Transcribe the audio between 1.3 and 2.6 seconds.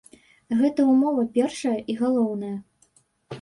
першая і галоўная.